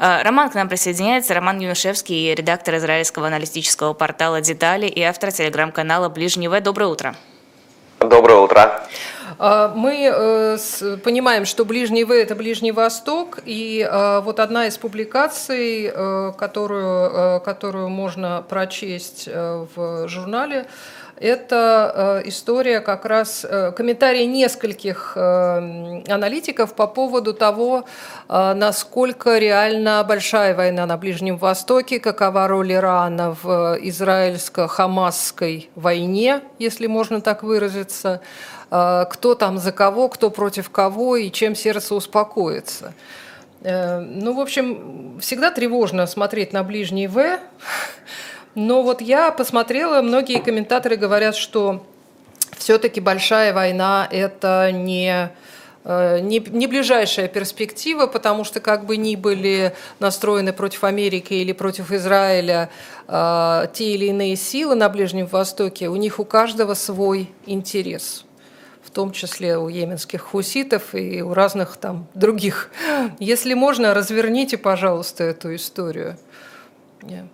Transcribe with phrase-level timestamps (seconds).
[0.00, 1.34] Роман к нам присоединяется.
[1.34, 6.58] Роман Юнушевский, редактор израильского аналитического портала «Детали» и автор телеграм-канала «Ближний В».
[6.62, 7.14] Доброе утро.
[7.98, 8.82] Доброе утро.
[9.38, 10.56] А, мы э,
[11.04, 17.42] понимаем, что Ближний В– это Ближний Восток, и э, вот одна из публикаций, э, которую,
[17.42, 20.66] которую можно прочесть в журнале,
[21.20, 23.46] это история как раз
[23.76, 27.84] комментарий нескольких аналитиков по поводу того,
[28.28, 37.20] насколько реально большая война на Ближнем Востоке, какова роль Ирана в израильско-хамасской войне, если можно
[37.20, 38.20] так выразиться,
[38.68, 42.94] кто там за кого, кто против кого и чем сердце успокоится.
[43.62, 47.38] Ну, в общем, всегда тревожно смотреть на ближний В,
[48.54, 51.86] но вот я посмотрела, многие комментаторы говорят, что
[52.58, 55.30] все-таки большая война– это не,
[55.84, 61.52] э, не, не ближайшая перспектива, потому что как бы ни были настроены против Америки или
[61.52, 62.70] против Израиля
[63.06, 68.24] э, те или иные силы на Ближнем Востоке, у них у каждого свой интерес
[68.82, 72.72] в том числе у йеменских хуситов и у разных там других.
[73.20, 76.18] Если можно, разверните, пожалуйста, эту историю.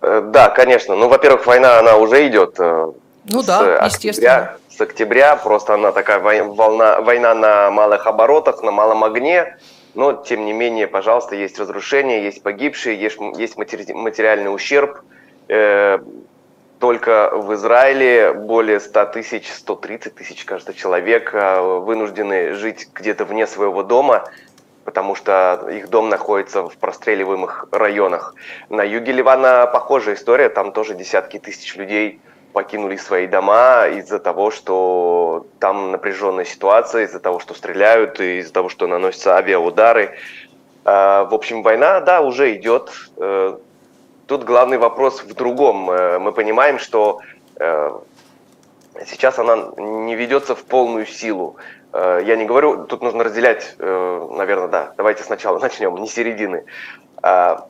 [0.01, 0.95] Э, да, конечно.
[0.95, 2.91] Ну, во-первых, война, она уже идет э,
[3.25, 5.35] ну, с, да, октября, с октября.
[5.35, 9.57] Просто она такая волна, война на малых оборотах, на малом огне.
[9.95, 15.01] Но, тем не менее, пожалуйста, есть разрушения, есть погибшие, есть, есть материальный ущерб.
[15.47, 15.99] Э,
[16.79, 23.81] только в Израиле более 100 тысяч, 130 тысяч, кажется, человек вынуждены жить где-то вне своего
[23.81, 24.25] дома–
[24.87, 28.35] потому что их дом находится в простреливаемых районах.
[28.69, 32.21] На юге Ливана похожая история, там тоже десятки тысяч людей
[32.53, 38.69] покинули свои дома из-за того, что там напряженная ситуация, из-за того, что стреляют, из-за того,
[38.69, 40.15] что наносятся авиаудары.
[40.85, 42.89] А, в общем, война, да, уже идет.
[43.17, 43.57] Э,
[44.25, 45.91] тут главный вопрос в другом.
[45.91, 47.19] Э, мы понимаем, что
[47.57, 47.91] э,
[49.05, 51.57] сейчас она не ведется в полную силу.
[51.93, 56.65] Э, я не говорю, тут нужно разделять, э, наверное, да, давайте сначала начнем, не середины.
[57.21, 57.67] А,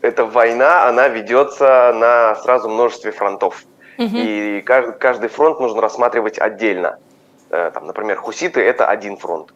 [0.00, 3.64] эта война, она ведется на сразу множестве фронтов.
[3.98, 4.10] Угу.
[4.12, 6.98] И каждый фронт нужно рассматривать отдельно.
[7.50, 9.52] Э, там, например, хуситы– это один фронт.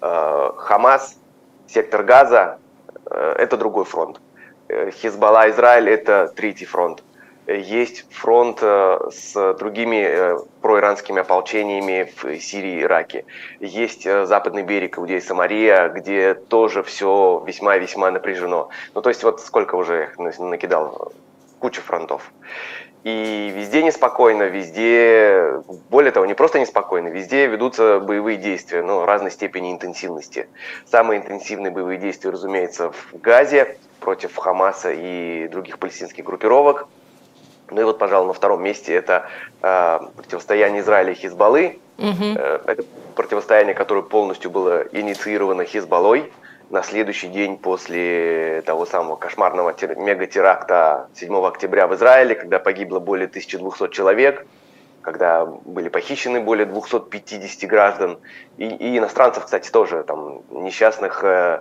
[0.00, 1.16] Хамас,
[1.66, 2.58] сектор Газа–
[3.10, 4.20] это другой фронт.
[4.68, 7.02] Хизбалла, Израиль– это третий фронт
[7.46, 13.24] есть фронт э, с другими э, проиранскими ополчениями в Сирии и Ираке.
[13.60, 18.70] Есть э, западный берег Иудея Самария, где тоже все весьма-весьма напряжено.
[18.94, 21.12] Ну, то есть вот сколько уже накидал,
[21.58, 22.32] куча фронтов.
[23.02, 29.30] И везде неспокойно, везде, более того, не просто неспокойно, везде ведутся боевые действия, ну, разной
[29.30, 30.48] степени интенсивности.
[30.86, 36.88] Самые интенсивные боевые действия, разумеется, в Газе против Хамаса и других палестинских группировок–
[37.70, 39.26] ну и вот, пожалуй, на втором месте это
[39.62, 41.78] э, противостояние Израиля и Хизбаллы.
[41.98, 42.24] Угу.
[42.66, 46.32] Это противостояние, которое полностью было инициировано Хизбаллой
[46.70, 53.26] на следующий день после того самого кошмарного мегатеракта 7 октября в Израиле, когда погибло более
[53.28, 54.46] 1200 человек,
[55.02, 58.18] когда были похищены более 250 граждан,
[58.56, 61.60] и, и иностранцев, кстати, тоже, там, несчастных э,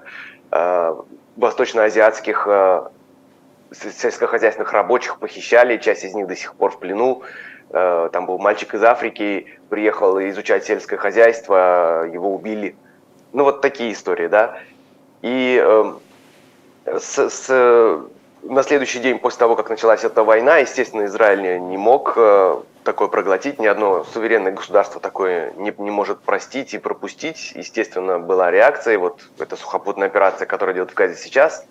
[0.51, 0.95] э,
[1.35, 2.83] восточноазиатских э,
[3.73, 7.23] сельскохозяйственных рабочих похищали, часть из них до сих пор в плену.
[7.71, 12.75] Э, там был мальчик из Африки, приехал изучать сельское хозяйство, его убили.
[13.31, 14.59] Ну вот такие истории, да.
[15.21, 15.93] И э,
[16.99, 18.03] с, с,
[18.43, 23.07] на следующий день после того, как началась эта война, естественно, Израиль не мог э, такое
[23.07, 27.53] проглотить, ни одно суверенное государство такое не, не может простить и пропустить.
[27.55, 31.65] Естественно, была реакция, вот эта сухопутная операция, которая идет в Газе сейчас.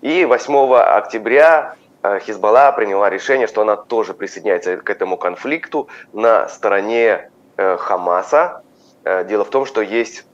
[0.00, 6.48] И 8 октября э, Хизбалла приняла решение, что она тоже присоединяется к этому конфликту на
[6.48, 8.62] стороне э, Хамаса.
[9.02, 10.24] Э, дело в том, что есть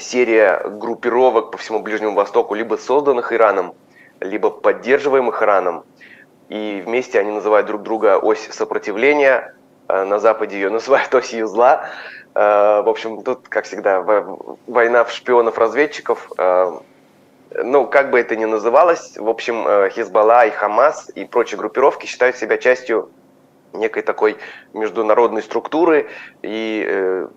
[0.00, 3.74] серия группировок по всему Ближнему Востоку, либо созданных Ираном,
[4.20, 5.84] либо поддерживаемых Ираном.
[6.48, 9.54] И вместе они называют друг друга ось сопротивления.
[9.88, 11.86] На Западе ее называют осью зла.
[12.34, 14.02] В общем, тут, как всегда,
[14.66, 16.30] война в шпионов-разведчиков
[17.62, 22.06] ну, как бы это ни называлось, в общем, э, Хизбалла и Хамас и прочие группировки
[22.06, 23.10] считают себя частью
[23.72, 24.36] некой такой
[24.72, 26.08] международной структуры,
[26.42, 27.28] и э,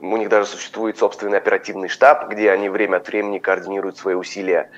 [0.00, 4.70] у них даже существует собственный оперативный штаб, где они время от времени координируют свои усилия.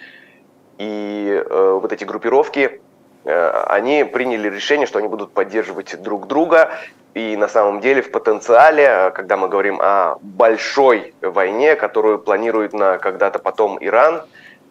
[0.78, 2.80] И э, вот эти группировки,
[3.26, 6.70] они приняли решение, что они будут поддерживать друг друга,
[7.14, 12.98] и на самом деле в потенциале, когда мы говорим о большой войне, которую планирует на
[12.98, 14.22] когда-то потом Иран,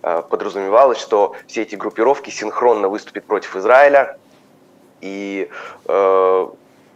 [0.01, 4.17] подразумевалось, что все эти группировки синхронно выступят против Израиля.
[5.01, 5.49] И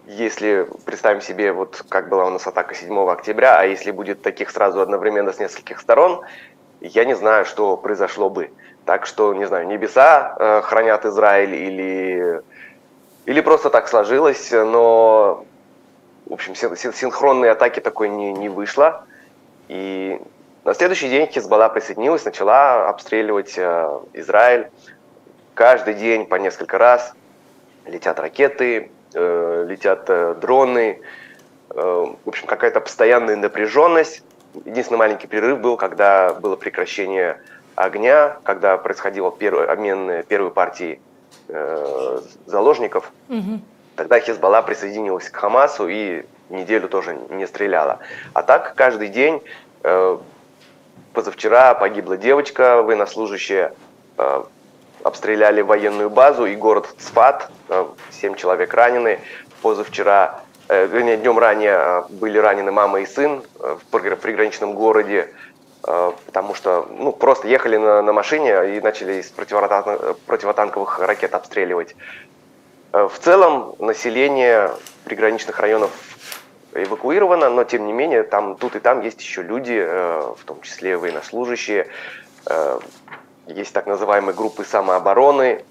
[0.05, 4.51] если представим себе, вот как была у нас атака 7 октября, а если будет таких
[4.51, 6.21] сразу одновременно с нескольких сторон,
[6.81, 8.51] я не знаю, что произошло бы.
[8.85, 12.41] Так что, не знаю, небеса э, хранят Израиль или,
[13.25, 15.45] или просто так сложилось, но,
[16.25, 19.05] в общем, синхронной атаки такой не, не вышло.
[19.67, 20.19] И
[20.63, 24.69] на следующий день Хизбалла присоединилась, начала обстреливать э, Израиль.
[25.53, 27.13] Каждый день по несколько раз
[27.85, 31.01] летят ракеты, э, летят э, дроны.
[31.69, 34.23] Э, в общем, какая-то постоянная напряженность.
[34.65, 37.39] Единственный маленький перерыв был, когда было прекращение
[37.75, 40.99] огня, когда происходил первый обмен первой партии
[41.47, 43.11] э, заложников.
[43.29, 43.61] Угу.
[43.95, 47.99] Тогда Хизбалла присоединилась к Хамасу и неделю тоже не стреляла.
[48.33, 49.41] А так каждый день,
[49.83, 50.17] э,
[51.13, 53.73] позавчера погибла девочка, военнослужащая,
[54.17, 54.43] э,
[55.03, 59.19] обстреляли военную базу и город Цфат, э, 7 человек ранены.
[59.61, 65.29] Позавчера, э, вернее, днем ранее э, были ранены мама и сын э, в приграничном городе.
[65.83, 71.95] Э, потому что ну, просто ехали на, на машине и начали из противотанковых ракет обстреливать.
[72.91, 74.71] Э, в целом население
[75.05, 75.91] приграничных районов
[76.73, 80.61] эвакуировано, но тем не менее там тут и там есть еще люди, э, в том
[80.61, 81.87] числе военнослужащие,
[83.45, 85.63] есть так называемые группы самообороны,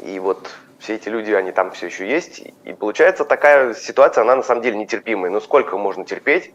[0.00, 0.50] и вот
[0.86, 4.62] все эти люди, они там все еще есть, и получается такая ситуация, она на самом
[4.62, 5.30] деле нетерпимая.
[5.30, 6.52] Ну сколько можно терпеть,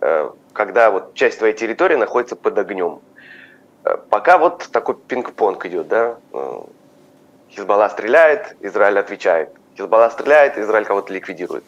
[0.00, 3.00] Э, когда вот часть твоей территории находится под огнем.
[3.84, 6.60] Э, пока вот такой пинг-понг идет, да, э,
[7.50, 9.50] Хизбалла стреляет, Израиль отвечает.
[9.76, 11.64] Хизбалла стреляет, Израиль кого-то ликвидирует.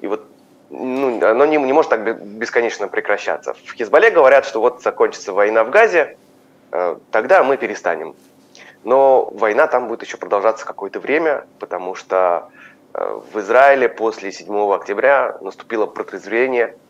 [0.00, 0.24] И вот
[0.70, 3.54] ну, оно не, не может так бесконечно прекращаться.
[3.54, 6.16] В Хизбалле говорят, что вот закончится война в Газе,
[7.10, 8.14] тогда мы перестанем.
[8.84, 12.48] Но война там будет еще продолжаться какое-то время, потому что
[12.92, 16.76] в Израиле после 7 октября наступило протрезвление–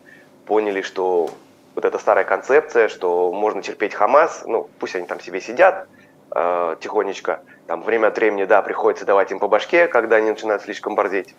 [0.50, 1.31] поняли, что
[1.76, 5.87] вот эта старая концепция, что можно терпеть Хамас, ну, пусть они там себе сидят
[6.34, 10.62] э, тихонечко, там время от времени, да, приходится давать им по башке, когда они начинают
[10.62, 11.37] слишком борзеть.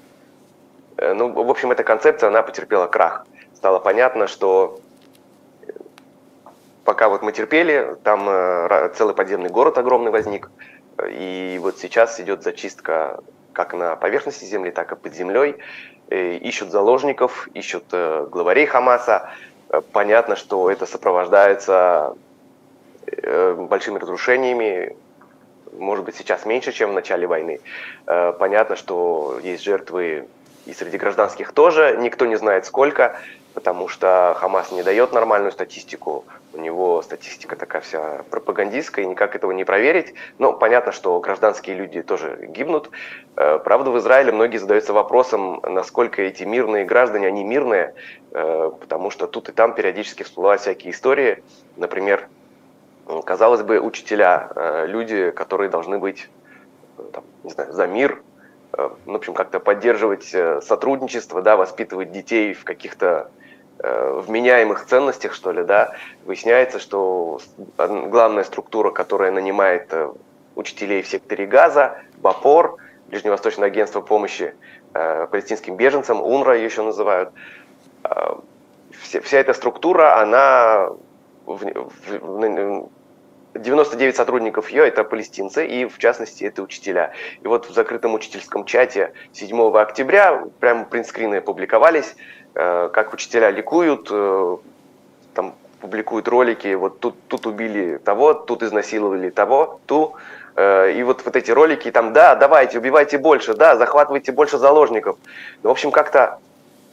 [0.96, 3.26] Э, ну, в общем, эта концепция, она потерпела крах.
[3.54, 4.80] Стало понятно, что
[6.84, 10.50] пока вот мы терпели, там э, целый подземный город огромный возник,
[11.10, 13.20] и вот сейчас идет зачистка
[13.54, 15.58] как на поверхности земли, так и под землей.
[16.10, 19.32] Э, ищут заложников, ищут э, главарей Хамаса.
[19.70, 22.16] Э, понятно, что это сопровождается
[23.58, 24.96] большими разрушениями,
[25.74, 27.60] может быть, сейчас меньше, чем в начале войны.
[28.06, 30.28] Понятно, что есть жертвы
[30.66, 33.20] и среди гражданских тоже, никто не знает сколько,
[33.54, 39.36] потому что Хамас не дает нормальную статистику у него статистика такая вся пропагандистская, и никак
[39.36, 40.14] этого не проверить.
[40.38, 42.90] Но понятно, что гражданские люди тоже гибнут.
[43.38, 47.94] Э, правда, в Израиле многие задаются вопросом, насколько эти мирные граждане, они мирные,
[48.32, 51.44] э, потому что тут и там периодически всплывают всякие истории.
[51.78, 52.28] Например,
[53.26, 56.30] казалось бы, учителя, э, люди, которые должны быть
[57.14, 58.22] там, не знаю, за мир,
[58.74, 60.24] в общем, как-то поддерживать
[60.64, 63.30] сотрудничество, да, воспитывать детей в каких-то
[63.84, 65.94] вменяемых ценностях, что ли, да,
[66.26, 67.40] выясняется, что
[67.78, 70.12] главная структура, которая нанимает э,
[70.56, 72.78] учителей в секторе Газа, БАПОР,
[73.08, 74.54] Ближневосточное агентство помощи
[74.94, 77.32] э, палестинским беженцам, УНРА еще называют,
[79.02, 80.90] вся, эта структура, она
[83.54, 87.14] 99 сотрудников ее это палестинцы, и в частности это учителя.
[87.44, 92.16] И вот в закрытом учительском чате 7 октября прямо принтскрины публиковались,
[92.54, 94.58] Э, как учителя ликуют, э,
[95.34, 100.16] там публикуют ролики, вот тут, тут убили того, тут изнасиловали того, ту.
[100.56, 105.18] Э, и вот, вот эти ролики, там, да, давайте, убивайте больше, да, захватывайте больше заложников.
[105.64, 106.40] Ну, в общем, как-то,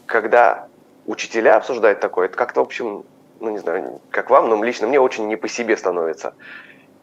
[0.07, 0.69] когда
[1.07, 3.03] учителя обсуждают такое, это как-то, в общем,
[3.41, 6.35] ну, не знаю, как вам, но лично мне очень не по себе становится.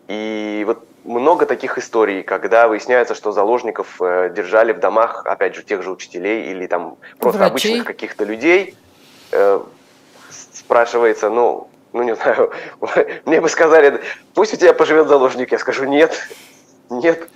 [0.08, 5.63] И вот много таких историй, когда выясняется, что заложников э, держали в домах, опять же,
[5.63, 7.72] тех же учителей или там просто Врачей.
[7.72, 8.75] обычных каких-то людей.
[9.32, 9.62] Э,
[10.54, 12.51] спрашивается, ну, ну не знаю,
[13.25, 14.01] мне бы сказали,
[14.34, 16.13] пусть у тебя поживет заложник, я скажу нет,
[16.89, 17.27] нет.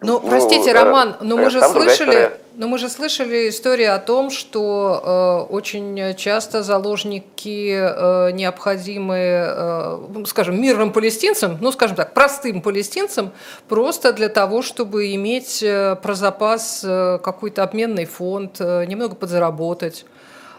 [0.00, 4.30] Ну, ну, простите, Роман, но мы же слышали, но мы же слышали историю о том,
[4.30, 12.14] что э, очень часто заложники э, необходимы, э, ну, скажем, мирным палестинцам, ну, скажем так,
[12.14, 13.32] простым палестинцам,
[13.68, 20.04] просто для того, чтобы иметь э, про запас э, какой-то обменный фонд, э, немного подзаработать.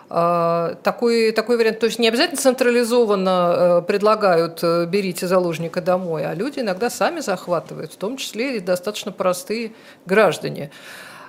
[0.09, 6.59] А, такой, такой вариант, то есть не обязательно централизованно предлагают «берите заложника домой», а люди
[6.59, 9.73] иногда сами захватывают, в том числе и достаточно простые
[10.05, 10.71] граждане,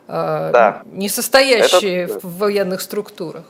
[0.09, 0.83] да.
[0.87, 2.21] не состоящие Это...
[2.27, 3.45] в военных структурах.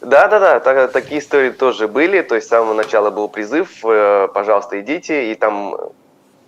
[0.00, 2.22] Да, да, да, так, такие истории тоже были.
[2.22, 5.30] То есть с самого начала был призыв, э, пожалуйста, идите.
[5.30, 5.76] И там,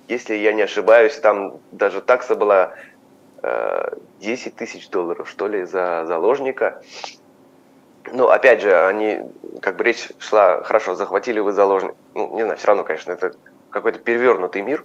[0.09, 2.73] если я не ошибаюсь, там даже такса была
[4.21, 6.83] 10 э, тысяч долларов, что ли, за заложника.
[8.11, 9.21] Ну, опять же, они,
[9.61, 11.95] как бы речь шла, хорошо, захватили вы заложника.
[12.15, 13.33] Ну, не знаю, все равно, конечно, это
[13.71, 14.85] какой-то перевернутый мир.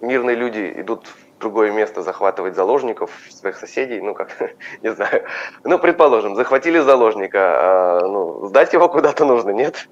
[0.00, 1.06] Мирные люди идут
[1.38, 4.30] другое место захватывать заложников, своих соседей, ну как,
[4.82, 5.24] не знаю.
[5.64, 9.88] Ну, предположим, захватили заложника, а, ну, сдать его куда-то нужно, нет?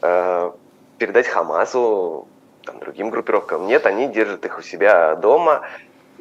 [0.00, 0.54] А,
[0.98, 2.28] передать Хамасу,
[2.64, 3.66] там, другим группировкам.
[3.66, 5.62] Нет, они держат их у себя дома.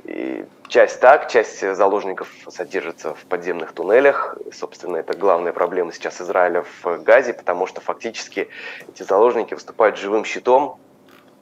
[0.05, 4.37] И часть так, часть заложников содержится в подземных туннелях.
[4.53, 8.47] Собственно, это главная проблема сейчас Израиля в Газе, потому что фактически
[8.87, 10.77] эти заложники выступают живым щитом,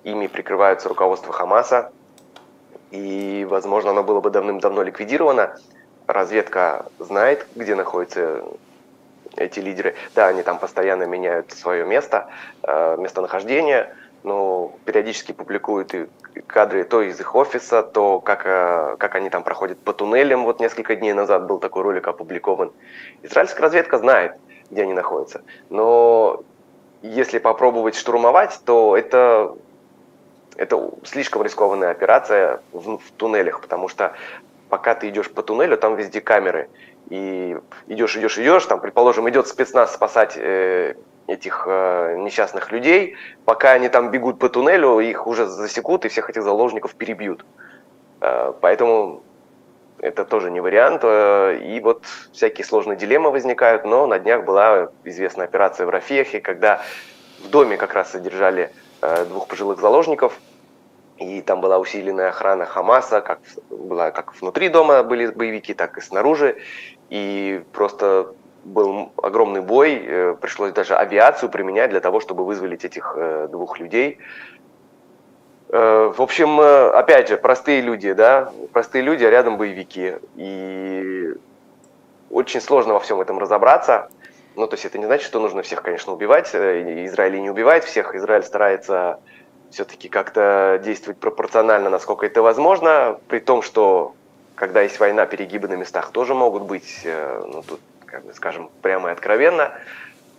[0.05, 1.91] ими прикрываются руководство Хамаса,
[2.91, 5.57] и, возможно, оно было бы давным-давно ликвидировано.
[6.07, 8.43] Разведка знает, где находятся
[9.35, 9.95] эти лидеры.
[10.15, 12.29] Да, они там постоянно меняют свое место,
[12.61, 13.93] э, местонахождение,
[14.23, 16.07] но периодически публикуют и
[16.47, 20.45] кадры то из их офиса, то как, э, как они там проходят по туннелям.
[20.45, 22.71] Вот несколько дней назад был такой ролик опубликован.
[23.21, 24.35] Израильская разведка знает,
[24.71, 25.41] где они находятся.
[25.69, 26.43] Но
[27.01, 29.55] если попробовать штурмовать, то это
[30.55, 34.13] это слишком рискованная операция в, в туннелях, потому что
[34.69, 36.69] пока ты идешь по туннелю, там везде камеры.
[37.09, 40.95] И идешь, идешь, идешь, там, предположим, идет спецназ спасать э,
[41.27, 43.15] этих э, несчастных людей,
[43.45, 47.45] пока они там бегут по туннелю, их уже засекут и всех этих заложников перебьют.
[48.21, 49.23] Э, поэтому
[49.99, 51.01] это тоже не вариант.
[51.03, 56.41] Э, и вот всякие сложные дилеммы возникают, но на днях была известная операция в Рафехе,
[56.41, 56.81] когда
[57.43, 58.71] в доме как раз содержали
[59.05, 60.39] Э, двух пожилых заложников.
[61.17, 66.01] И там была усиленная охрана Хамаса, как была как внутри дома были боевики, так и
[66.01, 66.55] снаружи.
[67.09, 73.13] И просто был огромный бой, э, пришлось даже авиацию применять для того, чтобы вызволить этих
[73.17, 74.17] э, двух людей.
[75.69, 80.17] В общем, опять же, простые люди, да, простые люди, а рядом боевики.
[80.35, 81.33] И
[82.29, 84.09] очень сложно во всем этом разобраться.
[84.55, 86.51] Ну, то есть это не значит, что нужно всех, конечно, убивать.
[86.53, 88.13] Э, Израиль не убивает всех.
[88.15, 89.19] Израиль старается
[89.71, 94.13] все-таки как-то действовать пропорционально, насколько это возможно, при том, что
[94.55, 97.79] когда есть война, перегибы на местах тоже могут быть, э, ну, тут,
[98.13, 99.73] как бы скажем, прямо и откровенно.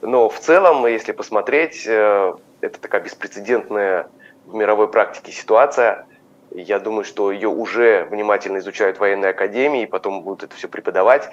[0.00, 4.08] Но в целом, если посмотреть, э, это такая беспрецедентная
[4.46, 6.06] в мировой практике ситуация.
[6.50, 11.30] Я думаю, что ее уже внимательно изучают военные академии, и потом будут это все преподавать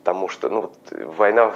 [0.00, 1.54] потому что ну, война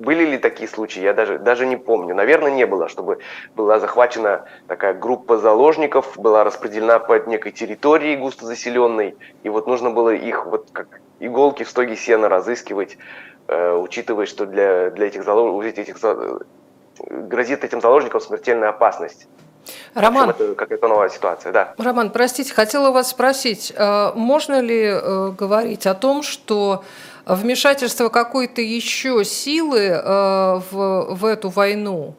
[0.00, 2.14] были ли такие случаи, я даже, даже не помню.
[2.14, 3.18] Наверное, не было, чтобы
[3.54, 9.90] была захвачена такая группа заложников, была распределена по некой территории густо заселенной, и вот нужно
[9.90, 12.96] было их вот как иголки в стоге сена разыскивать,
[13.48, 15.96] э, учитывая, что для, для этих заложников, этих,
[17.08, 19.28] грозит этим заложникам смертельная опасность.
[19.94, 21.74] Роман, общем, это какая-то новая ситуация, да.
[21.76, 26.84] Роман, простите, хотела вас спросить, э, можно ли э, говорить о том, что
[27.26, 32.14] вмешательство какой-то еще силы э, в, в эту войну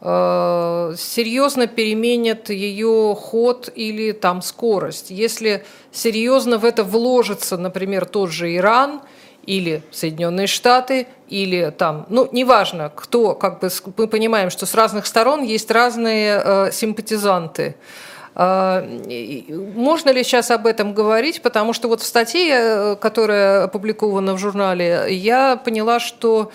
[0.00, 5.10] э, серьезно переменит ее ход или там скорость.
[5.10, 9.02] Если серьезно в это вложится, например, тот же Иран
[9.44, 15.06] или Соединенные Штаты, или там, ну, неважно, кто, как бы мы понимаем, что с разных
[15.06, 17.74] сторон есть разные э, симпатизанты.
[17.74, 18.07] А,
[18.38, 21.42] можно ли сейчас об этом говорить?
[21.42, 26.52] Потому что вот в статье, э, которая опубликована в журнале, я поняла, что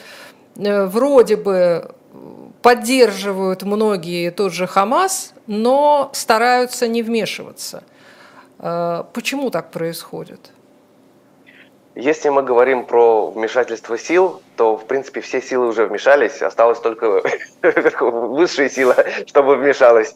[0.55, 1.91] э, вроде бы
[2.61, 7.83] поддерживают многие тот же Хамас, но стараются не вмешиваться.
[8.59, 10.51] А, почему так происходит?
[11.95, 17.21] Если мы говорим про вмешательство сил, то, в принципе, все силы уже вмешались, осталась только
[18.01, 18.95] высшая сила,
[19.27, 20.15] чтобы вмешалась.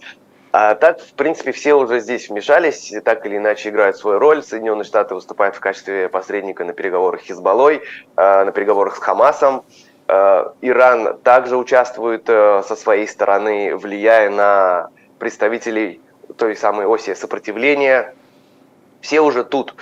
[0.52, 4.44] А так, в принципе, все уже здесь вмешались, так или иначе играют свою роль.
[4.44, 7.82] Соединенные Штаты выступают в качестве посредника на переговорах с Хизбаллой,
[8.16, 9.64] а, на переговорах с Хамасом.
[10.08, 14.90] А, Иран также участвует э, со своей стороны, влияя на
[15.20, 16.00] представителей
[16.38, 18.14] той самой оси сопротивления.
[19.02, 19.76] Все уже тут.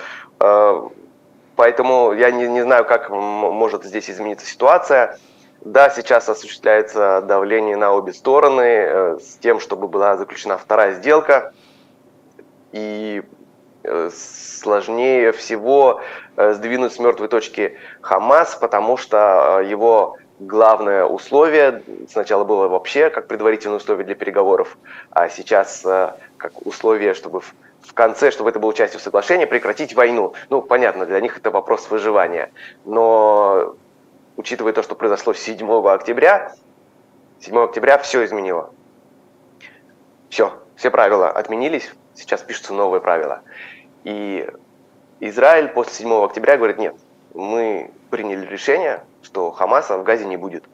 [1.56, 5.18] Поэтому я не, не знаю, как может здесь измениться ситуация.
[5.66, 11.52] Да, сейчас осуществляется давление на обе стороны э, с тем, чтобы была заключена вторая сделка.
[12.70, 13.24] И
[14.12, 16.00] сложнее всего
[16.36, 23.78] сдвинуть с мертвой точки Хамас, потому что его главное условие сначала было вообще как предварительное
[23.78, 24.76] условие для переговоров,
[25.10, 25.82] а сейчас
[26.36, 30.34] как условие, чтобы в конце, чтобы это было частью соглашения, прекратить войну.
[30.50, 32.50] Ну, понятно, для них это вопрос выживания.
[32.84, 33.76] Но
[34.36, 36.54] учитывая то, что произошло 7 октября,
[37.40, 38.72] 7 октября все изменило.
[40.28, 43.42] Все, все правила отменились, сейчас пишутся новые правила.
[44.04, 44.48] И
[45.20, 46.94] Израиль после 7 октября говорит, нет,
[47.34, 50.64] мы приняли решение, что Хамаса в Газе не будет.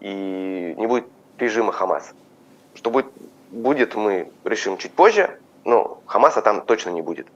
[0.00, 1.06] И не будет
[1.38, 2.14] режима Хамас.
[2.74, 3.06] Что будет,
[3.50, 7.26] будет, мы решим чуть позже, но Хамаса там точно не будет.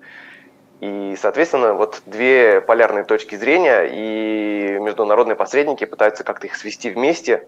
[0.82, 7.46] И, соответственно, вот две полярные точки зрения, и международные посредники пытаются как-то их свести вместе.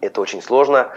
[0.00, 0.90] Это очень сложно,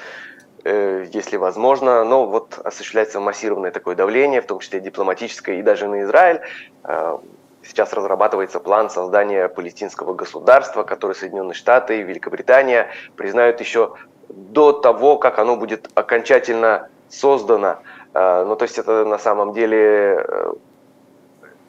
[0.64, 5.90] э, если возможно, но вот осуществляется массированное такое давление, в том числе дипломатическое, и даже
[5.90, 6.40] на Израиль.
[6.86, 7.18] Э,
[7.62, 12.88] сейчас разрабатывается план создания палестинского государства, который Соединенные Штаты и Великобритания
[13.18, 13.96] признают еще
[14.30, 17.80] до того, как оно будет окончательно создано.
[18.14, 20.26] Э, ну, то есть это на самом деле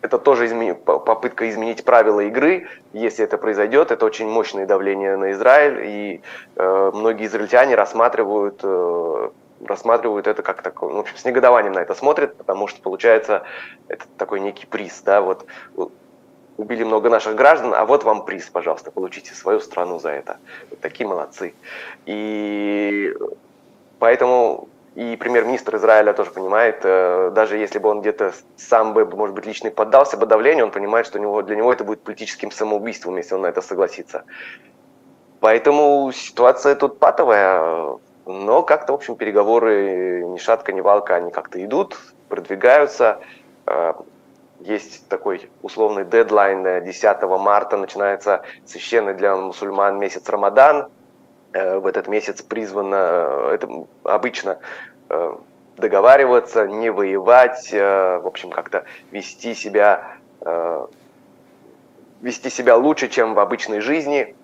[0.02, 2.68] это тоже измени, попытка изменить правила игры.
[2.92, 6.20] Если это произойдет, это очень мощное давление на Израиль, и
[6.56, 9.30] э, многие израильтяне рассматривают, э,
[9.66, 13.42] рассматривают это как такое, ну, в общем, с негодованием на это смотрят, потому что получается
[13.88, 15.46] это такой некий приз, да, вот
[16.56, 20.38] убили много наших граждан, а вот вам приз, пожалуйста, получите свою страну за это.
[20.68, 21.54] Вот такие молодцы.
[22.04, 23.14] И
[23.98, 24.68] поэтому
[25.00, 29.46] и премьер-министр Израиля тоже понимает, э, даже если бы он где-то сам бы, может быть,
[29.46, 33.34] лично поддался бы давлению, он понимает, что него, для него это будет политическим самоубийством, если
[33.34, 34.24] он на это согласится.
[35.40, 41.64] Поэтому ситуация тут патовая, но как-то, в общем, переговоры ни шатка, ни валка, они как-то
[41.64, 43.20] идут, продвигаются.
[43.66, 43.94] Э,
[44.58, 50.88] есть такой условный дедлайн 10 марта, начинается священный для мусульман месяц Рамадан–
[51.52, 53.68] Э, в этот месяц призвано э, это
[54.04, 54.56] обычно э,
[55.76, 60.16] договариваться, не воевать, в общем, как-то вести себя,
[62.20, 64.34] вести себя лучше, чем в обычной жизни.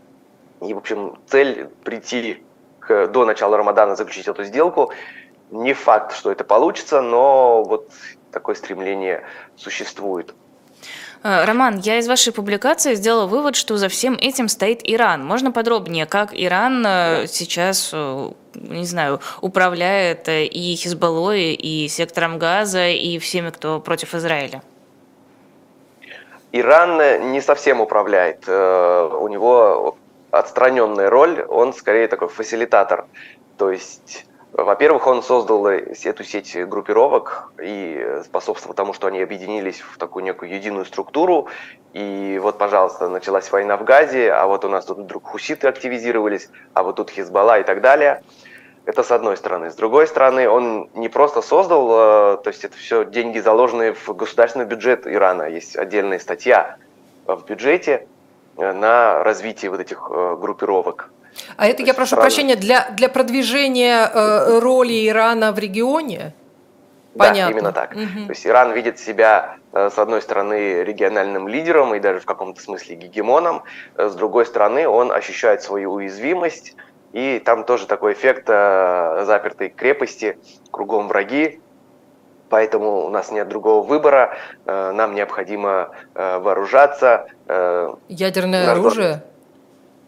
[0.62, 2.42] И, в общем, цель прийти
[2.80, 4.90] к, до начала Рамадана заключить эту сделку.
[5.50, 7.90] Не факт, что это получится, но вот
[8.32, 9.22] такое стремление
[9.56, 10.34] существует.
[11.22, 15.24] Э, Роман, я из вашей публикации сделала вывод, что за всем этим стоит Иран.
[15.24, 22.88] Можно подробнее, как Иран э, сейчас, э, не знаю, управляет и Хизбаллой, и сектором Газа,
[22.88, 24.62] и всеми, кто против Израиля?
[26.52, 28.48] Иран не совсем управляет.
[28.48, 29.96] У него
[30.30, 33.06] отстраненная роль, он скорее такой фасилитатор.
[33.58, 34.24] То есть
[34.64, 40.50] во-первых, он создал эту сеть группировок и способствовал тому, что они объединились в такую некую
[40.50, 41.48] единую структуру.
[41.92, 46.48] И вот, пожалуйста, началась война в Газе, а вот у нас тут вдруг хуситы активизировались,
[46.72, 48.22] а вот тут Хизбалла и так далее.
[48.86, 49.70] Это с одной стороны.
[49.70, 54.08] С другой стороны, он не просто создал, э, то есть это все деньги, заложенные в
[54.14, 55.50] государственный бюджет Ирана.
[55.50, 56.76] Есть отдельная статья
[57.26, 58.06] в бюджете
[58.56, 61.10] э, на развитие вот этих э, группировок.
[61.56, 62.22] А это, я прошу страны...
[62.22, 66.34] прощения, для, для продвижения э, роли Ирана в регионе?
[67.16, 67.44] Понятно.
[67.44, 67.92] Да, именно так.
[67.92, 68.26] Угу.
[68.26, 72.60] То есть Иран видит себя, э, с одной стороны, региональным лидером и даже в каком-то
[72.60, 73.62] смысле гегемоном,
[73.96, 76.74] э, с другой стороны, он ощущает свою уязвимость,
[77.12, 80.38] и там тоже такой эффект э, запертой крепости,
[80.70, 81.60] кругом враги,
[82.50, 87.26] поэтому у нас нет другого выбора, нам необходимо вооружаться.
[88.08, 89.22] Ядерное оружие?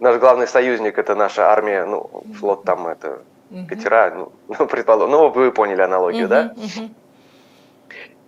[0.00, 3.66] Наш главный союзник это наша армия, ну, флот там это угу.
[3.68, 6.54] катера, ну, ну, предположим, ну, вы поняли аналогию, угу, да?
[6.56, 6.90] Угу.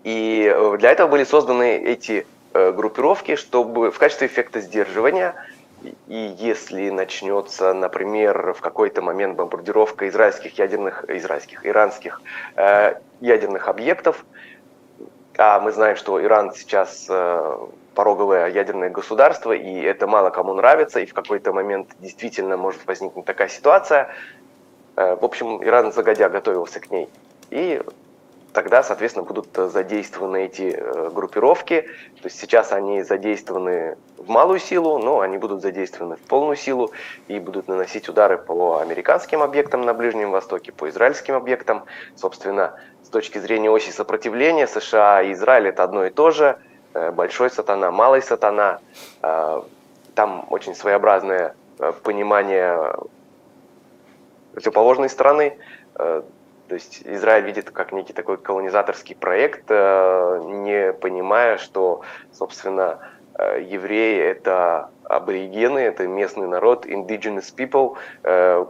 [0.05, 5.35] И э, для этого были созданы эти э, группировки, чтобы в качестве эффекта сдерживания,
[6.09, 12.21] и если начнется, например, в какой-то момент бомбардировка израильских ядерных, израильских, иранских
[12.57, 14.25] э, ядерных объектов,
[15.39, 17.59] а мы знаем, что Иран сейчас э,
[18.01, 23.27] пороговое ядерное государство, и это мало кому нравится, и в какой-то момент действительно может возникнуть
[23.27, 24.09] такая ситуация.
[24.97, 27.11] Э, в общем, Иран загодя готовился к ней.
[27.51, 27.83] И
[28.55, 31.83] тогда, соответственно, будут задействованы эти э, группировки.
[32.23, 36.93] То есть сейчас они задействованы в малую силу, но они будут задействованы в полную силу
[37.29, 41.85] и будут наносить удары по американским объектам на Ближнем Востоке, по израильским объектам.
[42.17, 46.59] Собственно, с точки зрения оси сопротивления США и Израиль это одно и то же–
[46.93, 48.81] большой сатана, малый сатана.
[49.23, 49.63] Э,
[50.15, 52.95] там очень своеобразное э, понимание
[54.53, 55.57] противоположной стороны.
[56.71, 63.01] То есть Израиль видит как некий такой колонизаторский проект, э, не понимая, что, собственно,
[63.35, 68.65] э, евреи– это аборигены, это местный народ, indigenous people, э,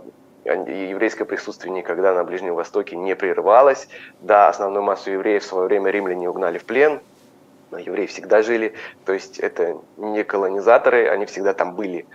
[0.47, 3.87] еврейское присутствие никогда на Ближнем Востоке не прерывалось.
[4.21, 7.03] Да, основную массу евреев в свое время римляне угнали в плен,
[7.71, 12.07] но евреи всегда жили, то есть это не колонизаторы, они всегда там были.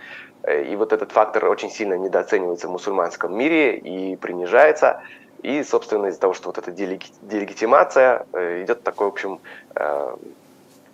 [0.48, 5.02] И вот этот фактор очень сильно недооценивается в мусульманском мире и принижается.
[5.42, 9.40] И, собственно, из-за того, что вот эта делегитимация, э, идет такой, в общем,
[9.74, 10.16] э,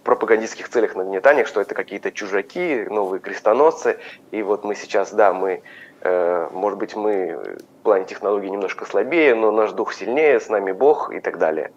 [0.04, 3.98] пропагандистских целях нагнетания, что это какие-то чужаки, новые крестоносцы.
[4.30, 5.62] И вот мы сейчас, да, мы,
[6.00, 7.38] э, может быть, мы
[7.80, 11.72] в плане технологий немножко слабее, но наш дух сильнее, с нами Бог и так далее.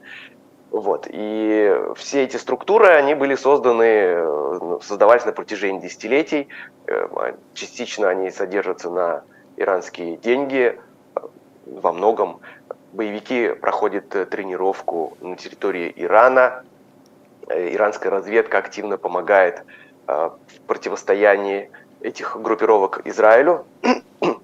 [0.75, 1.07] Вот.
[1.09, 6.49] И все эти структуры, они были созданы, ну, создавались на протяжении десятилетий.
[7.53, 9.23] Частично они содержатся на
[9.55, 10.77] иранские деньги,
[11.65, 12.41] во многом
[12.91, 16.65] боевики проходят э, тренировку на территории Ирана.
[17.47, 19.63] Э, иранская разведка активно помогает
[20.07, 23.65] э, в противостоянии этих группировок Израилю.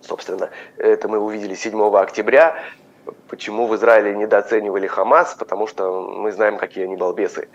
[0.00, 2.62] Собственно, это мы увидели 7 октября.
[3.28, 5.34] Почему в Израиле недооценивали Хамас?
[5.34, 7.48] Потому что мы знаем, какие они балбесы.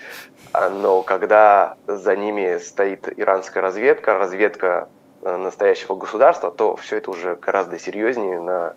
[0.54, 4.90] А, но когда за ними стоит иранская разведка, разведка
[5.22, 8.76] настоящего государства, то все это уже гораздо серьезнее на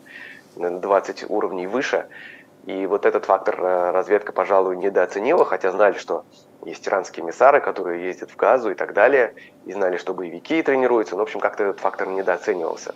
[0.56, 2.06] 20 уровней выше.
[2.66, 6.24] И вот этот фактор э, разведка, пожалуй, недооценила, хотя знали, что
[6.64, 9.34] есть иранские миссары, которые ездят в Газу и так далее,
[9.66, 12.94] и знали, что боевики тренируются, но, в общем, как-то этот фактор недооценивался.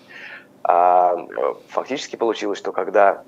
[0.62, 3.24] А э, фактически получилось, что когда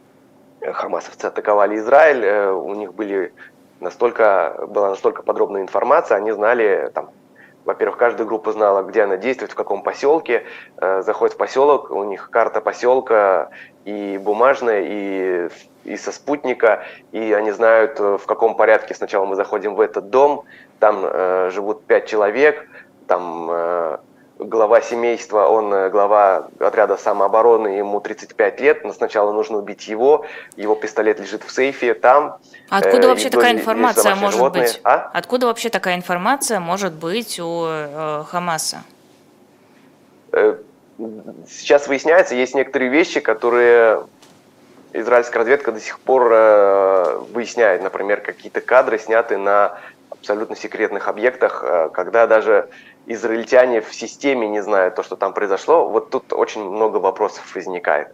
[0.61, 3.33] хамасовцы атаковали Израиль, э, у них были
[3.81, 7.11] настолько, была настолько подробная информация, они знали там,
[7.65, 10.45] во-первых, каждая группа знала, где она действует, в каком поселке.
[10.79, 13.51] Э, заходит в поселок, у них карта поселка
[13.85, 15.49] и бумажная, и,
[15.85, 20.11] и со спутника, и они знают, э, в каком порядке сначала мы заходим в этот
[20.11, 20.45] дом,
[20.79, 22.67] там э, живут пять человек,
[23.07, 23.99] там э,
[24.39, 30.27] глава семейства, он э, глава отряда самообороны, ему 35 лет, но сначала нужно убить его,
[30.57, 32.39] его пистолет лежит в сейфе там.
[32.69, 34.65] Откуда э, вообще такая информация может животные.
[34.65, 34.81] быть?
[34.85, 35.11] А?
[35.13, 38.85] Откуда вообще такая информация может быть у э, Хамаса?
[40.33, 40.57] Э,
[41.49, 44.05] сейчас выясняется, есть некоторые вещи, которые
[44.93, 47.83] израильская разведка до сих пор э, выясняет.
[47.83, 49.79] Например, какие-то кадры сняты на
[50.11, 52.69] абсолютно секретных объектах, э, когда даже
[53.09, 58.09] израильтяне в системе не знают то, что там произошло, вот тут очень много вопросов возникает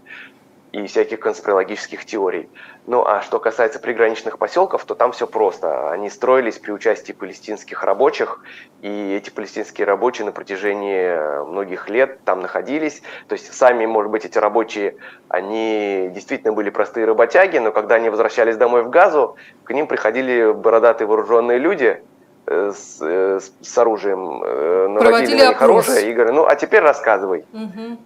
[0.75, 2.49] и всяких конспирологических теорий.
[2.89, 5.93] Ну а что касается приграничных поселков, то там все просто.
[5.93, 8.41] Они строились при участии палестинских рабочих,
[8.83, 13.03] и эти палестинские рабочие на протяжении многих лет там находились.
[13.29, 14.97] То есть сами, может быть, эти рабочие,
[15.29, 20.53] они действительно были простые работяги, но когда они возвращались домой в Газу, к ним приходили
[20.53, 22.03] бородатые вооруженные люди,
[22.47, 26.81] э, с, э, с оружием, э, наводили на них оружие и говорили, ну а теперь
[26.81, 27.45] рассказывай.
[27.53, 27.99] Угу.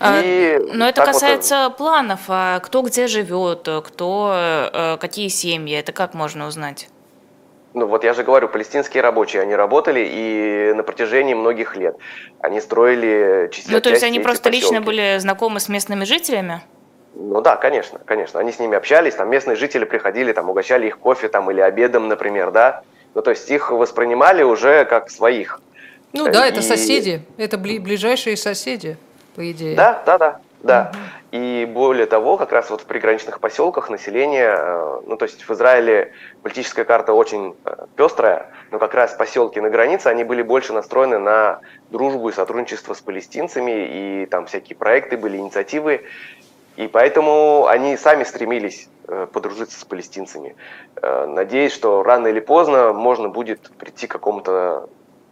[0.00, 1.76] А, и Но это касается вот...
[1.76, 6.88] планов, а кто где живет, кто какие семьи, это как можно узнать?
[7.74, 11.96] Ну вот я же говорю, палестинские рабочие, они работали и на протяжении многих лет.
[12.40, 13.76] Они строили частично.
[13.76, 14.66] Ну то есть они просто поселки.
[14.66, 16.62] лично были знакомы с местными жителями?
[17.14, 18.40] Ну да, конечно, конечно.
[18.40, 22.08] Они с ними общались, там местные жители приходили, там угощали их кофе там или обедом,
[22.08, 22.82] например, да.
[23.18, 25.60] Ну то есть их воспринимали уже как своих.
[26.12, 26.52] Ну да, и...
[26.52, 28.96] это соседи, это ближайшие соседи
[29.34, 29.74] по идее.
[29.74, 30.40] Да, да, да.
[30.62, 30.92] Да.
[30.92, 31.00] Угу.
[31.32, 35.50] И более того, как раз вот в приграничных поселках население, э, ну то есть в
[35.50, 36.12] Израиле
[36.44, 41.18] политическая карта очень э, пестрая, но как раз поселки на границе, они были больше настроены
[41.18, 41.58] на
[41.90, 46.04] дружбу и сотрудничество с палестинцами, и там всякие проекты были, инициативы,
[46.76, 48.88] и поэтому они сами стремились
[49.32, 50.54] подружиться с палестинцами,
[51.02, 54.88] надеясь, что рано или поздно можно будет прийти к какому-то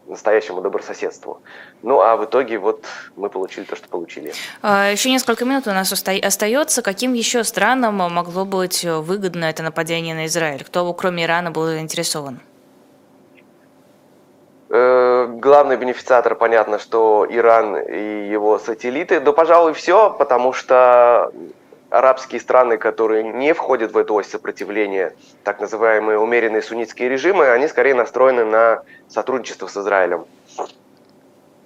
[0.09, 1.41] настоящему добрососедству.
[1.83, 2.85] Ну а в итоге вот
[3.17, 4.33] мы получили то, что получили.
[4.63, 6.83] А, еще несколько минут у нас остается.
[6.83, 10.65] Каким еще странам могло быть выгодно это нападение на Израиль?
[10.65, 12.41] Кто, кроме Ирана, был заинтересован?
[14.69, 19.21] Э, главный бенефициатор, понятно, что Иран и его сателлиты.
[19.21, 21.33] Да, пожалуй, все, потому что
[21.91, 27.69] арабские страны, которые не входят в эту ось сопротивления, так называемые умеренные суннитские режимы, они
[27.69, 30.27] скорее настроены на сотрудничество с Израилем.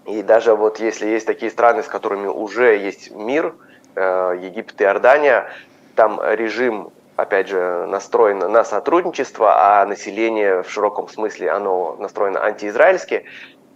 [0.07, 3.55] И даже вот если есть такие страны, с которыми уже есть мир,
[3.95, 5.49] э, Египет и Иордания,
[5.95, 13.25] там режим, опять же, настроен на сотрудничество, а население в широком смысле, оно настроено антиизраильски.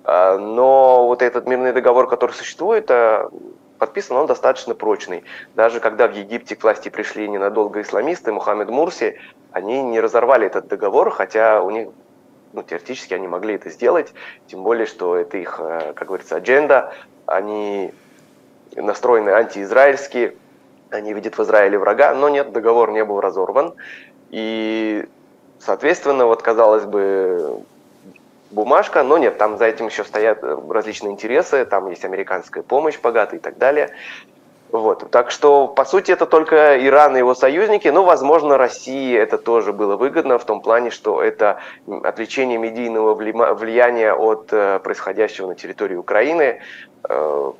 [0.04, 3.28] Э, но вот этот мирный договор, который существует, э,
[3.79, 5.25] подписан, он достаточно прочный.
[5.55, 9.19] Даже когда в Египте к власти пришли ненадолго исламисты, Мухаммед Мурси,
[9.53, 11.89] они не разорвали этот договор, хотя у них
[12.53, 14.15] ну, теоретически они могли это сделать,
[14.47, 16.93] тем более, что это их, э, как говорится, адженда,
[17.27, 17.93] они
[18.77, 20.37] настроены антиизраильски,
[20.91, 23.75] они видят в Израиле врага, но нет, договор не был разорван.
[24.31, 25.05] И,
[25.59, 27.65] соответственно, вот, казалось бы,
[28.50, 33.37] бумажка, но нет, там за этим еще стоят различные интересы, там есть американская помощь богатая
[33.37, 33.90] и так далее.
[34.74, 35.09] Вот.
[35.12, 39.72] Так что, по сути, это только Иран и его союзники, но, возможно, России это тоже
[39.72, 41.61] было выгодно в том плане, что это
[42.02, 46.61] отвлечение медийного влияния от э, происходящего на территории Украины.
[47.09, 47.52] Э,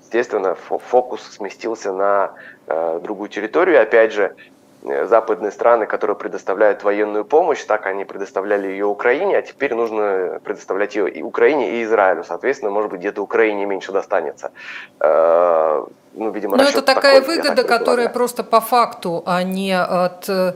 [0.00, 2.32] естественно, фокус сместился на
[2.66, 3.80] э, другую территорию.
[3.80, 4.34] Опять же,
[4.82, 10.96] западные страны, которые предоставляют военную помощь, так они предоставляли ее Украине, а теперь нужно предоставлять
[10.96, 12.24] ее и Украине, и Израилю.
[12.24, 14.50] Соответственно, может быть, где-то Украине меньше достанется
[16.14, 20.54] ну, видимо, Но это такая такой, выгода, которая просто по факту, а не от э,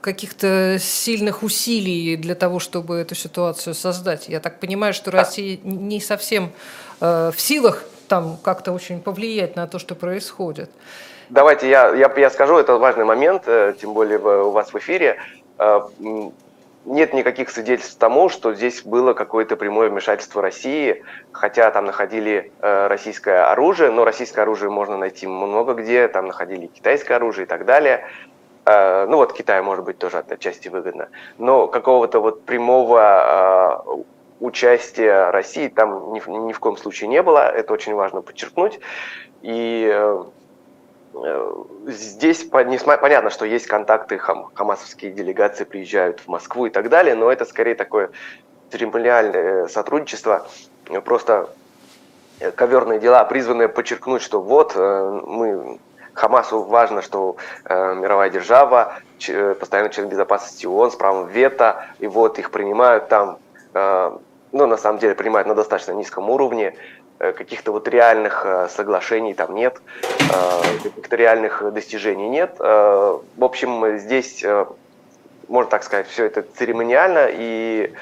[0.00, 4.28] каких-то сильных усилий для того, чтобы эту ситуацию создать.
[4.28, 6.52] Я так понимаю, что Россия не совсем
[7.00, 10.70] э, в силах там как-то очень повлиять на то, что происходит.
[11.28, 15.18] Давайте я, я, я скажу, это важный момент, э, тем более у вас в эфире
[16.86, 22.86] нет никаких свидетельств тому, что здесь было какое-то прямое вмешательство России, хотя там находили э,
[22.86, 27.64] российское оружие, но российское оружие можно найти много где, там находили китайское оружие и так
[27.64, 28.06] далее.
[28.64, 31.08] Э, ну вот Китай может быть тоже отчасти выгодно,
[31.38, 34.02] но какого-то вот прямого э,
[34.38, 38.78] участия России там ни, ни в коем случае не было, это очень важно подчеркнуть.
[39.42, 40.24] И э, Э,
[41.86, 47.30] здесь понятно, что есть контакты, хам, хамасовские делегации приезжают в Москву и так далее, но
[47.30, 48.10] это скорее такое
[48.70, 50.46] церемониальное сотрудничество,
[51.04, 51.48] просто
[52.40, 55.78] э, коверные дела, призванные подчеркнуть, что вот э, мы
[56.14, 62.06] Хамасу важно, что э, мировая держава, ч, постоянный член безопасности ООН с правом вето, и
[62.06, 63.38] вот их принимают там,
[63.74, 64.18] э,
[64.52, 69.34] ну, на самом деле, принимают на достаточно низком уровне, Э, каких-то вот реальных э, соглашений
[69.34, 72.56] там нет, э, каких-то реальных достижений нет.
[72.58, 74.44] В общем, здесь,
[75.48, 77.92] можно так сказать, все это церемониально, и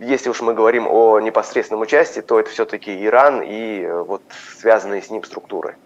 [0.00, 4.22] если уж мы говорим о непосредственном участии, то это все-таки Иран и вот
[4.58, 5.76] связанные с ним структуры.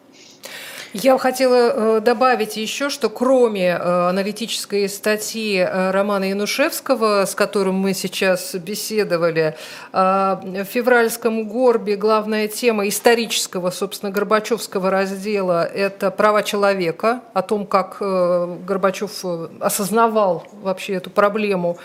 [0.92, 7.76] Я хотела э, добавить еще, что кроме э, аналитической статьи э, Романа Янушевского, с которым
[7.76, 9.56] мы сейчас беседовали,
[9.92, 17.98] в февральском Горбе главная тема исторического, собственно, Горбачевского раздела– это права человека, о том, как
[18.00, 19.24] Горбачев
[19.60, 21.78] осознавал вообще эту проблему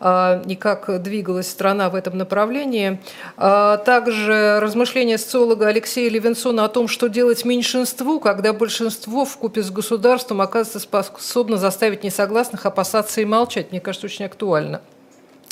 [0.00, 3.00] и как двигалась страна в этом направлении.
[3.36, 9.70] Также размышления социолога Алексея Левинсона о том, что делать меньшинству, когда большинство в купе с
[9.70, 13.70] государством оказывается способно заставить несогласных опасаться и молчать.
[13.70, 14.80] Мне кажется, очень актуально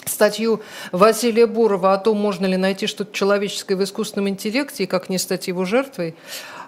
[0.07, 0.61] статью
[0.93, 5.19] Василия Бурова о том, можно ли найти что-то человеческое в искусственном интеллекте и как не
[5.19, 6.15] стать его жертвой.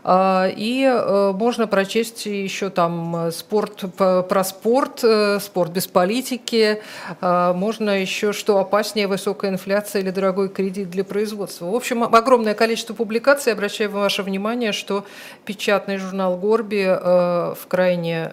[0.04, 6.82] А, и э, можно прочесть еще там э, спорт про спорт, э, спорт без политики.
[7.20, 11.66] А, можно еще что опаснее высокая инфляция или дорогой кредит для производства.
[11.66, 13.52] В общем, огромное количество публикаций.
[13.52, 15.04] Обращаю ваше внимание, что
[15.44, 18.32] печатный журнал Горби в крайне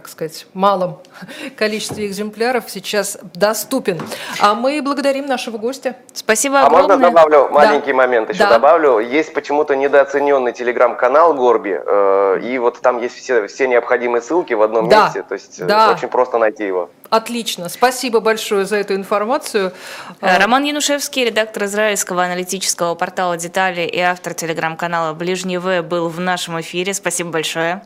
[0.00, 0.98] как сказать, малом
[1.56, 4.00] количестве экземпляров сейчас доступен.
[4.40, 5.96] А мы благодарим нашего гостя.
[6.12, 6.78] Спасибо огромное.
[6.78, 7.96] А можно добавлю маленький да.
[7.96, 8.50] момент еще да.
[8.50, 8.98] добавлю?
[8.98, 14.62] Есть почему-то недооцененный телеграм-канал Горби, э, и вот там есть все, все необходимые ссылки в
[14.62, 15.04] одном да.
[15.04, 15.92] месте, то есть э, да.
[15.92, 16.90] очень просто найти его.
[17.10, 17.68] Отлично.
[17.68, 19.72] Спасибо большое за эту информацию.
[20.20, 26.18] Э, Роман Янушевский, редактор израильского аналитического портала «Детали» и автор телеграм-канала «Ближний В» был в
[26.18, 26.92] нашем эфире.
[26.94, 27.82] Спасибо большое.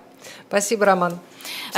[0.48, 1.18] Спасибо, Роман.